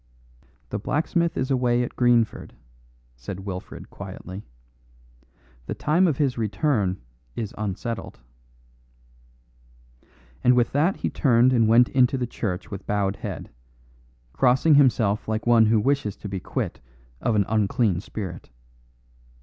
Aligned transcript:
"The 0.69 0.79
blacksmith 0.79 1.37
is 1.37 1.51
away 1.51 1.83
at 1.83 1.95
Greenford," 1.95 2.55
said 3.15 3.41
Wilfred 3.41 3.91
quietly; 3.91 4.43
"the 5.67 5.75
time 5.75 6.07
of 6.07 6.17
his 6.17 6.39
return 6.39 6.99
is 7.35 7.53
unsettled." 7.55 8.19
And 10.43 10.55
with 10.55 10.71
that 10.71 10.95
he 10.95 11.11
turned 11.11 11.53
and 11.53 11.67
went 11.67 11.87
into 11.89 12.17
the 12.17 12.25
church 12.25 12.71
with 12.71 12.87
bowed 12.87 13.17
head, 13.17 13.51
crossing 14.33 14.73
himself 14.73 15.27
like 15.27 15.45
one 15.45 15.67
who 15.67 15.79
wishes 15.79 16.15
to 16.17 16.27
be 16.27 16.39
quit 16.39 16.79
of 17.21 17.35
an 17.35 17.45
unclean 17.47 17.99
spirit. 17.99 18.49